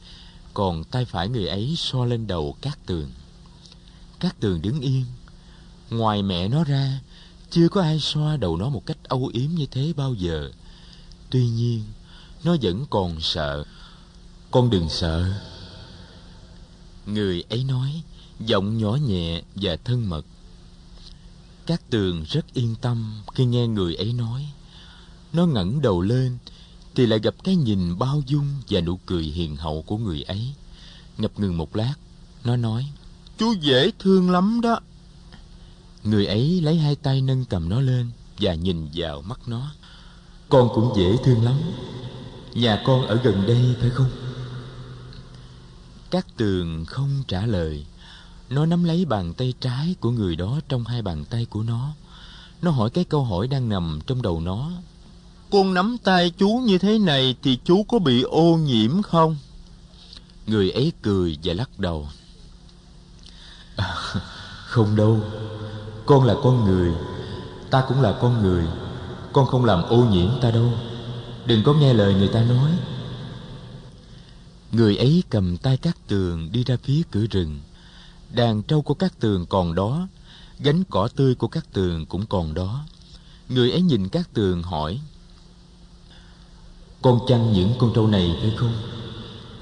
còn 0.54 0.84
tay 0.84 1.06
phải 1.06 1.30
người 1.30 1.48
ấy 1.48 1.74
so 1.78 2.06
lên 2.06 2.28
đầu 2.28 2.56
các 2.62 2.80
tường. 2.86 3.12
Các 4.20 4.40
tường 4.40 4.62
đứng 4.62 4.82
yên. 4.82 5.06
Ngoài 5.90 6.24
mẹ 6.24 6.48
nó 6.48 6.64
ra, 6.64 7.00
chưa 7.50 7.70
có 7.70 7.82
ai 7.82 8.00
xoa 8.00 8.38
đầu 8.38 8.58
nó 8.58 8.70
một 8.70 8.86
cách 8.86 8.98
âu 9.04 9.32
yếm 9.34 9.50
như 9.50 9.66
thế 9.72 9.94
bao 9.98 10.14
giờ. 10.14 10.52
Tuy 11.30 11.50
nhiên, 11.50 11.84
nó 12.44 12.56
vẫn 12.62 12.86
còn 12.90 13.22
sợ. 13.22 13.64
Con 14.52 14.70
đừng 14.70 14.90
sợ. 14.90 15.34
Người 17.06 17.44
ấy 17.50 17.64
nói, 17.64 18.02
giọng 18.40 18.78
nhỏ 18.78 18.96
nhẹ 18.96 19.42
và 19.56 19.76
thân 19.76 20.10
mật. 20.10 20.26
Cát 21.68 21.90
tường 21.90 22.24
rất 22.30 22.54
yên 22.54 22.76
tâm 22.82 23.22
khi 23.34 23.46
nghe 23.46 23.68
người 23.68 23.96
ấy 23.96 24.14
nói. 24.14 24.48
Nó 25.34 25.46
ngẩng 25.46 25.82
đầu 25.82 26.02
lên, 26.02 26.38
thì 26.96 27.06
lại 27.06 27.20
gặp 27.20 27.36
cái 27.44 27.56
nhìn 27.56 27.98
bao 28.00 28.22
dung 28.28 28.46
và 28.70 28.82
nụ 28.82 29.00
cười 29.06 29.24
hiền 29.24 29.56
hậu 29.56 29.82
của 29.82 29.98
người 29.98 30.22
ấy. 30.22 30.54
Ngập 31.18 31.40
ngừng 31.40 31.58
một 31.58 31.76
lát, 31.76 31.94
nó 32.44 32.56
nói, 32.56 32.88
Chú 33.38 33.54
dễ 33.62 33.92
thương 34.00 34.32
lắm 34.32 34.62
đó. 34.62 34.80
Người 36.04 36.26
ấy 36.26 36.62
lấy 36.62 36.78
hai 36.78 36.96
tay 36.96 37.22
nâng 37.22 37.46
cầm 37.46 37.70
nó 37.70 37.82
lên 37.82 38.12
và 38.40 38.54
nhìn 38.54 38.90
vào 38.94 39.22
mắt 39.22 39.40
nó. 39.48 39.72
Con 40.50 40.70
cũng 40.76 40.94
dễ 40.98 41.18
thương 41.24 41.44
lắm. 41.44 41.56
Nhà 42.54 42.82
con 42.86 43.08
ở 43.08 43.22
gần 43.24 43.48
đây 43.48 43.76
phải 43.80 43.90
không? 43.90 44.10
Các 46.10 46.28
tường 46.38 46.86
không 46.86 47.24
trả 47.28 47.46
lời. 47.46 47.86
Nó 48.50 48.66
nắm 48.66 48.84
lấy 48.84 49.06
bàn 49.06 49.34
tay 49.34 49.54
trái 49.60 49.96
của 50.00 50.12
người 50.12 50.36
đó 50.36 50.60
trong 50.70 50.84
hai 50.84 51.01
bàn 51.01 51.25
tay 51.25 51.46
của 51.46 51.63
nó. 51.63 51.94
Nó 52.62 52.72
hỏi 52.72 52.89
cái 52.89 53.04
câu 53.04 53.24
hỏi 53.24 53.48
đang 53.48 53.70
nằm 53.70 54.00
trong 54.08 54.22
đầu 54.22 54.39
nó. 54.39 54.72
Con 55.51 55.74
nắm 55.74 55.98
tay 56.04 56.32
chú 56.38 56.50
như 56.50 56.77
thế 56.77 57.00
này 57.00 57.36
thì 57.44 57.60
chú 57.63 57.84
có 57.84 58.00
bị 58.00 58.22
ô 58.22 58.58
nhiễm 58.58 59.01
không? 59.01 59.38
Người 60.48 60.72
ấy 60.72 60.92
cười 61.01 61.38
và 61.44 61.54
lắc 61.54 61.80
đầu. 61.80 62.10
À, 63.75 63.96
không 64.66 64.96
đâu. 64.96 65.20
Con 66.06 66.24
là 66.24 66.36
con 66.44 66.66
người. 66.66 66.94
Ta 67.70 67.86
cũng 67.88 68.01
là 68.01 68.18
con 68.22 68.42
người. 68.42 68.66
Con 69.34 69.46
không 69.46 69.66
làm 69.66 69.84
ô 69.84 69.98
nhiễm 69.98 70.30
ta 70.42 70.51
đâu. 70.51 70.74
Đừng 71.46 71.63
có 71.63 71.74
nghe 71.74 71.94
lời 71.94 72.13
người 72.13 72.27
ta 72.27 72.44
nói. 72.44 72.72
Người 74.72 74.98
ấy 74.98 75.24
cầm 75.30 75.58
tay 75.58 75.77
các 75.77 75.98
tường 76.08 76.51
đi 76.51 76.63
ra 76.63 76.77
phía 76.84 77.01
cửa 77.12 77.25
rừng. 77.32 77.60
Đàn 78.29 78.63
trâu 78.63 78.81
của 78.81 78.93
các 78.93 79.19
tường 79.19 79.46
còn 79.46 79.75
đó, 79.75 80.07
gánh 80.60 80.84
cỏ 80.84 81.07
tươi 81.15 81.36
của 81.36 81.48
các 81.48 81.65
tường 81.74 82.05
cũng 82.05 82.25
còn 82.25 82.53
đó. 82.53 82.86
Người 83.50 83.72
ấy 83.72 83.81
nhìn 83.81 84.10
các 84.10 84.29
tường 84.34 84.63
hỏi, 84.63 85.01
Con 87.01 87.19
chăn 87.27 87.53
những 87.53 87.74
con 87.79 87.91
trâu 87.96 88.07
này 88.07 88.38
phải 88.41 88.53
không? 88.57 88.74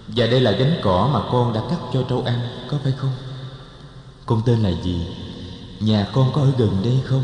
Và 0.08 0.28
đây 0.28 0.42
là 0.42 0.52
gánh 0.52 0.80
cỏ 0.84 1.10
mà 1.14 1.32
con 1.32 1.54
đã 1.54 1.62
cắt 1.70 1.80
cho 1.94 2.04
trâu 2.10 2.24
ăn, 2.24 2.40
có 2.70 2.78
phải 2.84 2.94
không? 2.98 3.16
Con 4.26 4.42
tên 4.46 4.64
là 4.64 4.72
gì? 4.84 5.08
Nhà 5.80 6.08
con 6.14 6.32
có 6.34 6.42
ở 6.42 6.52
gần 6.58 6.82
đây 6.84 7.00
không? 7.06 7.24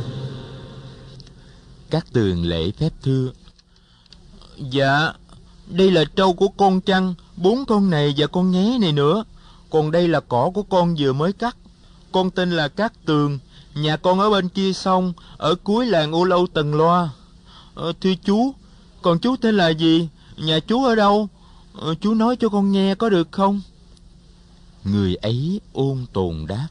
Các 1.90 2.06
tường 2.14 2.46
lễ 2.46 2.72
phép 2.72 2.94
thưa 3.04 3.30
Dạ 4.58 5.14
Đây 5.68 5.92
là 5.92 6.06
trâu 6.16 6.34
của 6.34 6.48
con 6.48 6.82
chăn 6.82 7.14
Bốn 7.36 7.66
con 7.66 7.90
này 7.90 8.14
và 8.18 8.28
con 8.28 8.52
nhé 8.52 8.78
này 8.82 8.92
nữa 8.92 9.24
còn 9.72 9.92
đây 9.92 10.08
là 10.08 10.20
cỏ 10.20 10.52
của 10.54 10.64
con 10.64 10.96
vừa 11.00 11.14
mới 11.14 11.34
cắt. 11.34 11.58
Con 12.12 12.32
tên 12.32 12.52
là 12.52 12.68
Cát 12.68 13.06
Tường. 13.06 13.40
Nhà 13.76 13.98
con 13.98 14.20
ở 14.20 14.30
bên 14.30 14.50
kia 14.50 14.74
sông 14.74 15.14
Ở 15.38 15.56
cuối 15.56 15.86
làng 15.86 16.12
Ô 16.12 16.24
Lâu 16.24 16.48
Tần 16.54 16.76
Loa. 16.76 17.10
Ờ, 17.76 17.94
Thưa 18.02 18.14
chú 18.24 18.54
Còn 19.02 19.20
chú 19.20 19.36
tên 19.36 19.58
là 19.58 19.70
gì? 19.70 20.08
Nhà 20.38 20.60
chú 20.60 20.86
ở 20.86 20.96
đâu? 20.96 21.30
Ờ, 21.74 21.96
Chú 22.02 22.14
nói 22.14 22.36
cho 22.36 22.50
con 22.50 22.72
nghe 22.72 22.96
có 22.96 23.10
được 23.10 23.28
không? 23.32 23.62
Người 24.84 25.16
ấy 25.16 25.62
ôn 25.74 26.06
tồn 26.14 26.46
đáp. 26.48 26.68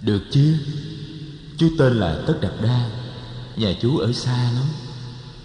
Được 0.00 0.22
chứ. 0.30 0.56
Chú 1.58 1.68
tên 1.78 1.92
là 2.00 2.22
Tất 2.26 2.38
Đạt 2.40 2.52
Đa. 2.62 2.90
Nhà 3.56 3.74
chú 3.82 3.98
ở 3.98 4.12
xa 4.12 4.50
lắm. 4.54 4.66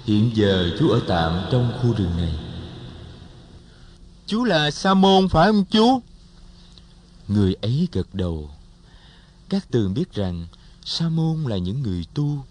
Hiện 0.06 0.32
giờ 0.34 0.70
chú 0.80 0.90
ở 0.90 1.02
tạm 1.08 1.40
trong 1.52 1.72
khu 1.82 1.94
rừng 1.94 2.18
này. 2.18 2.49
Chú 4.30 4.44
là 4.44 4.72
Sa 4.72 4.94
môn 4.94 5.30
phải 5.30 5.48
không 5.48 5.66
chú? 5.66 6.02
Người 7.28 7.54
ấy 7.54 7.88
gật 7.92 8.16
đầu. 8.16 8.50
Các 9.50 9.72
tường 9.72 9.94
biết 9.94 10.14
rằng 10.14 10.48
Sa 10.86 11.10
môn 11.10 11.44
là 11.44 11.58
những 11.58 11.82
người 11.82 12.06
tu 12.14 12.46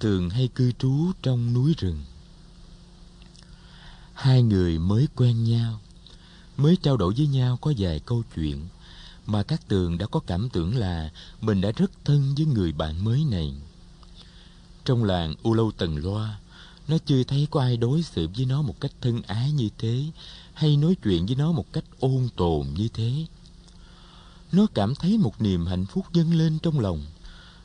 thường 0.00 0.30
hay 0.30 0.48
cư 0.48 0.72
trú 0.72 1.12
trong 1.22 1.52
núi 1.54 1.74
rừng. 1.78 2.04
Hai 4.14 4.42
người 4.42 4.78
mới 4.78 5.08
quen 5.16 5.44
nhau, 5.44 5.80
mới 6.56 6.76
trao 6.82 6.96
đổi 6.96 7.14
với 7.16 7.26
nhau 7.26 7.58
có 7.60 7.72
vài 7.78 8.00
câu 8.00 8.22
chuyện 8.34 8.68
mà 9.26 9.42
các 9.42 9.68
tường 9.68 9.98
đã 9.98 10.06
có 10.06 10.20
cảm 10.26 10.48
tưởng 10.48 10.76
là 10.76 11.10
mình 11.40 11.60
đã 11.60 11.70
rất 11.76 11.90
thân 12.04 12.34
với 12.36 12.46
người 12.46 12.72
bạn 12.72 13.04
mới 13.04 13.24
này. 13.30 13.54
Trong 14.84 15.04
làng 15.04 15.34
U 15.42 15.54
Lâu 15.54 15.72
Tần 15.72 15.96
Loa, 15.96 16.38
nó 16.88 16.96
chưa 17.06 17.24
thấy 17.24 17.48
có 17.50 17.60
ai 17.60 17.76
đối 17.76 18.02
xử 18.02 18.28
với 18.36 18.46
nó 18.46 18.62
một 18.62 18.80
cách 18.80 18.92
thân 19.00 19.22
ái 19.22 19.52
như 19.52 19.68
thế 19.78 20.04
hay 20.54 20.76
nói 20.76 20.96
chuyện 21.02 21.26
với 21.26 21.36
nó 21.36 21.52
một 21.52 21.72
cách 21.72 21.84
ôn 22.00 22.28
tồn 22.36 22.66
như 22.76 22.88
thế. 22.94 23.26
Nó 24.52 24.66
cảm 24.74 24.94
thấy 24.94 25.18
một 25.18 25.40
niềm 25.40 25.66
hạnh 25.66 25.86
phúc 25.86 26.06
dâng 26.12 26.34
lên 26.34 26.58
trong 26.58 26.80
lòng. 26.80 27.04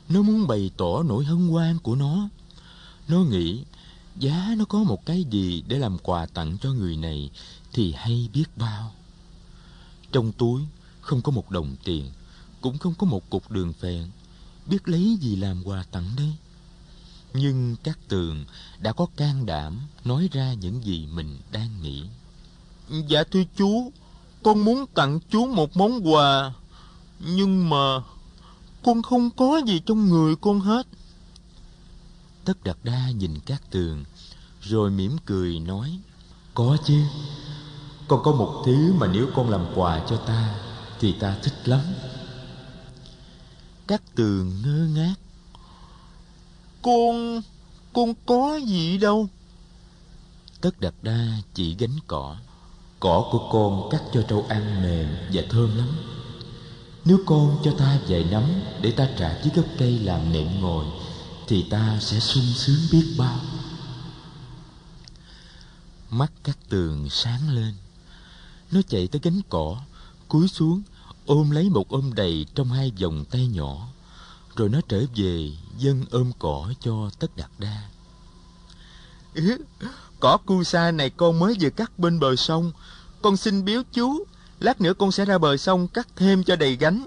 Nó 0.08 0.22
muốn 0.22 0.46
bày 0.46 0.70
tỏ 0.76 1.02
nỗi 1.02 1.24
hân 1.24 1.48
hoan 1.48 1.78
của 1.78 1.94
nó. 1.94 2.28
Nó 3.08 3.24
nghĩ, 3.24 3.64
giá 4.16 4.54
nó 4.58 4.64
có 4.64 4.78
một 4.78 5.06
cái 5.06 5.24
gì 5.30 5.62
để 5.68 5.78
làm 5.78 5.98
quà 5.98 6.26
tặng 6.26 6.58
cho 6.58 6.72
người 6.72 6.96
này 6.96 7.30
thì 7.72 7.92
hay 7.92 8.28
biết 8.32 8.44
bao. 8.56 8.92
Trong 10.12 10.32
túi, 10.32 10.62
không 11.00 11.22
có 11.22 11.32
một 11.32 11.50
đồng 11.50 11.76
tiền, 11.84 12.10
cũng 12.60 12.78
không 12.78 12.94
có 12.98 13.06
một 13.06 13.30
cục 13.30 13.50
đường 13.50 13.72
phèn. 13.72 14.10
Biết 14.66 14.88
lấy 14.88 15.18
gì 15.20 15.36
làm 15.36 15.62
quà 15.64 15.84
tặng 15.90 16.10
đây? 16.16 16.32
Nhưng 17.34 17.76
các 17.82 17.98
tường 18.08 18.44
đã 18.78 18.92
có 18.92 19.06
can 19.16 19.46
đảm 19.46 19.80
nói 20.04 20.28
ra 20.32 20.52
những 20.52 20.84
gì 20.84 21.06
mình 21.06 21.38
đang 21.52 21.82
nghĩ. 21.82 22.04
Dạ 22.90 23.24
thưa 23.24 23.42
chú 23.56 23.92
Con 24.42 24.64
muốn 24.64 24.86
tặng 24.94 25.20
chú 25.30 25.46
một 25.46 25.76
món 25.76 26.12
quà. 26.12 26.52
Nhưng 27.18 27.70
mà 27.70 28.00
Con 28.82 29.02
không 29.02 29.30
có 29.30 29.60
gì 29.66 29.80
trong 29.86 30.08
người 30.08 30.36
con 30.36 30.60
hết. 30.60 30.86
Tất 32.44 32.64
đặt 32.64 32.76
đa 32.82 33.10
nhìn 33.10 33.40
các 33.46 33.62
tường 33.70 34.04
Rồi 34.62 34.90
mỉm 34.90 35.16
cười 35.26 35.60
nói 35.60 35.98
Có 36.54 36.76
chứ. 36.84 37.02
Con 38.08 38.22
có 38.24 38.32
một 38.32 38.62
thứ 38.66 38.92
mà 38.92 39.06
nếu 39.06 39.26
con 39.34 39.50
làm 39.50 39.66
quà 39.74 40.04
cho 40.08 40.16
ta 40.16 40.54
Thì 41.00 41.12
ta 41.12 41.36
thích 41.42 41.68
lắm. 41.68 41.80
Các 43.86 44.02
tường 44.14 44.52
ngơ 44.64 44.88
ngác. 44.94 45.14
Con 46.82 47.40
Con 47.92 48.14
có 48.26 48.56
gì 48.66 48.98
đâu. 48.98 49.28
Tất 50.60 50.80
đặt 50.80 50.94
đa 51.02 51.26
chỉ 51.54 51.76
gánh 51.78 51.98
cỏ 52.06 52.36
Cỏ 53.00 53.28
của 53.32 53.48
con 53.52 53.88
cắt 53.90 54.02
cho 54.12 54.22
trâu 54.22 54.46
ăn 54.48 54.82
mềm 54.82 55.08
và 55.32 55.42
thơm 55.50 55.76
lắm. 55.76 55.88
Nếu 57.04 57.18
con 57.26 57.58
cho 57.64 57.72
ta 57.78 57.98
vài 58.08 58.24
nắm 58.30 58.44
Để 58.80 58.90
ta 58.90 59.08
trả 59.18 59.28
với 59.28 59.50
gốc 59.54 59.64
cây 59.78 59.98
làm 59.98 60.32
nệm 60.32 60.60
ngồi, 60.60 60.84
Thì 61.48 61.66
ta 61.70 61.98
sẽ 62.00 62.20
sung 62.20 62.44
sướng 62.54 62.80
biết 62.92 63.14
bao. 63.18 63.40
Mắt 66.10 66.32
các 66.44 66.58
tường 66.68 67.10
sáng 67.10 67.50
lên. 67.50 67.74
Nó 68.70 68.80
chạy 68.88 69.06
tới 69.06 69.20
gánh 69.22 69.40
cỏ, 69.48 69.76
Cúi 70.28 70.48
xuống, 70.48 70.82
Ôm 71.26 71.50
lấy 71.50 71.70
một 71.70 71.88
ôm 71.88 72.14
đầy 72.14 72.46
trong 72.54 72.68
hai 72.68 72.92
vòng 73.00 73.24
tay 73.30 73.46
nhỏ. 73.46 73.88
Rồi 74.56 74.68
nó 74.68 74.80
trở 74.88 75.04
về 75.16 75.52
Dân 75.78 76.04
ôm 76.10 76.32
cỏ 76.38 76.72
cho 76.80 77.10
tất 77.18 77.36
đạt 77.36 77.50
đa. 77.58 77.89
Cỏ 80.20 80.38
cu 80.46 80.64
sa 80.64 80.90
này 80.90 81.10
con 81.10 81.38
mới 81.38 81.54
vừa 81.60 81.70
cắt 81.70 81.98
bên 81.98 82.20
bờ 82.20 82.36
sông. 82.36 82.72
Con 83.22 83.36
xin 83.36 83.64
biếu 83.64 83.82
chú, 83.92 84.24
Lát 84.60 84.80
nữa 84.80 84.94
con 84.94 85.12
sẽ 85.12 85.24
ra 85.24 85.38
bờ 85.38 85.56
sông 85.56 85.88
cắt 85.88 86.08
thêm 86.16 86.44
cho 86.44 86.56
đầy 86.56 86.76
gánh. 86.76 87.06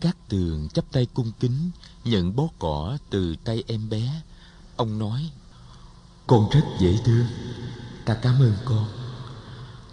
Cát 0.00 0.16
tường 0.28 0.68
chắp 0.74 0.84
tay 0.92 1.06
cung 1.14 1.32
kính, 1.40 1.70
Nhận 2.04 2.36
bó 2.36 2.48
cỏ 2.58 2.98
từ 3.10 3.36
tay 3.44 3.64
em 3.66 3.88
bé. 3.88 4.22
Ông 4.76 4.98
nói, 4.98 5.30
Con 6.26 6.48
rất 6.50 6.64
dễ 6.80 6.98
thương. 7.04 7.26
Ta 8.04 8.14
cảm 8.14 8.40
ơn 8.40 8.54
con. 8.64 8.86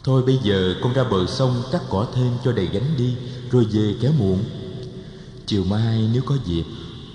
Thôi 0.03 0.23
bây 0.25 0.39
giờ 0.43 0.75
con 0.83 0.93
ra 0.93 1.03
bờ 1.03 1.27
sông 1.27 1.63
cắt 1.71 1.81
cỏ 1.89 2.07
thêm 2.15 2.31
cho 2.43 2.51
đầy 2.51 2.67
gánh 2.67 2.97
đi, 2.97 3.15
Rồi 3.51 3.65
về 3.71 3.95
kéo 4.01 4.11
muộn. 4.11 4.43
Chiều 5.45 5.63
mai 5.63 6.09
nếu 6.13 6.21
có 6.25 6.37
dịp, 6.45 6.65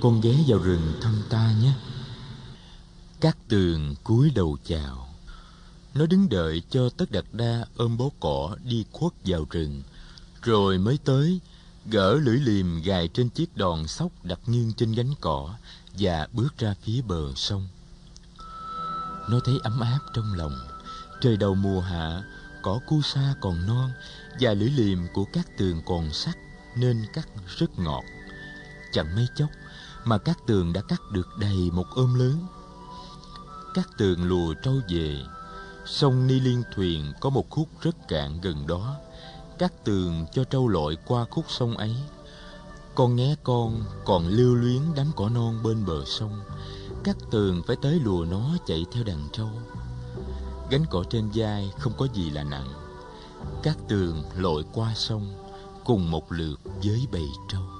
Con 0.00 0.20
ghé 0.20 0.34
vào 0.46 0.58
rừng 0.58 0.92
thăm 1.00 1.22
ta 1.30 1.52
nhé 1.62 1.72
các 3.22 3.36
tường 3.48 3.94
cúi 4.04 4.30
đầu 4.34 4.56
chào. 4.64 5.08
Nó 5.94 6.06
đứng 6.06 6.28
đợi 6.28 6.62
cho 6.70 6.88
Tất 6.88 7.10
đặt 7.10 7.24
Đa 7.32 7.64
ôm 7.76 7.96
bó 7.96 8.04
cỏ 8.20 8.56
đi 8.64 8.84
khuất 8.92 9.12
vào 9.24 9.46
rừng. 9.50 9.82
Rồi 10.42 10.78
mới 10.78 10.98
tới, 11.04 11.40
Gỡ 11.86 12.14
lưỡi 12.14 12.36
liềm 12.36 12.82
gài 12.82 13.08
trên 13.08 13.28
chiếc 13.28 13.56
đòn 13.56 13.86
sóc 13.86 14.12
đặt 14.22 14.38
nghiêng 14.46 14.72
trên 14.72 14.92
gánh 14.92 15.14
cỏ 15.20 15.54
Và 15.98 16.28
bước 16.32 16.58
ra 16.58 16.74
phía 16.82 17.02
bờ 17.02 17.32
sông. 17.36 17.68
Nó 19.28 19.40
thấy 19.44 19.54
ấm 19.62 19.80
áp 19.80 20.00
trong 20.14 20.34
lòng. 20.34 20.58
Trời 21.20 21.36
đầu 21.36 21.54
mùa 21.54 21.80
hạ, 21.80 22.22
Cỏ 22.62 22.80
cu 22.88 23.02
sa 23.02 23.34
còn 23.40 23.66
non 23.66 23.90
Và 24.40 24.54
lưỡi 24.54 24.70
liềm 24.70 24.98
của 25.14 25.24
các 25.32 25.58
tường 25.58 25.82
còn 25.86 26.12
sắc 26.12 26.38
Nên 26.76 27.06
cắt 27.12 27.28
rất 27.58 27.78
ngọt. 27.78 28.04
Chẳng 28.92 29.16
mấy 29.16 29.26
chốc 29.36 29.50
Mà 30.04 30.18
các 30.18 30.38
tường 30.46 30.72
đã 30.72 30.80
cắt 30.88 31.00
được 31.12 31.28
đầy 31.38 31.70
một 31.72 31.86
ôm 31.94 32.14
lớn 32.14 32.46
các 33.74 33.88
tường 33.98 34.24
lùa 34.24 34.54
trôi 34.62 34.80
về. 34.88 35.16
Sông 35.86 36.26
ni 36.26 36.40
liên 36.40 36.62
thuyền 36.74 37.12
có 37.20 37.30
một 37.30 37.50
khúc 37.50 37.68
rất 37.80 38.08
cạn 38.08 38.40
gần 38.40 38.66
đó. 38.66 38.96
Các 39.58 39.84
tường 39.84 40.26
cho 40.32 40.44
trâu 40.44 40.68
lội 40.68 40.96
qua 41.06 41.24
khúc 41.30 41.44
sông 41.48 41.76
ấy. 41.76 41.96
Con 42.94 43.16
nghe 43.16 43.36
con, 43.42 43.84
còn 44.04 44.28
lưu 44.28 44.54
luyến 44.54 44.80
đám 44.96 45.06
cỏ 45.16 45.28
non 45.28 45.58
bên 45.62 45.86
bờ 45.86 46.04
sông. 46.06 46.40
Các 47.04 47.16
tường 47.30 47.62
phải 47.66 47.76
tới 47.82 48.00
lùa 48.04 48.24
nó 48.24 48.56
chạy 48.66 48.84
theo 48.92 49.04
đàn 49.04 49.28
trâu. 49.32 49.50
Gánh 50.70 50.84
cỏ 50.90 51.04
trên 51.10 51.30
vai 51.34 51.72
không 51.78 51.92
có 51.98 52.08
gì 52.14 52.30
là 52.30 52.42
nặng. 52.42 52.68
Các 53.62 53.76
tường 53.88 54.22
lội 54.36 54.64
qua 54.72 54.92
sông, 54.94 55.42
Cùng 55.84 56.10
một 56.10 56.32
lượt 56.32 56.60
với 56.84 57.06
bầy 57.12 57.26
trâu. 57.48 57.71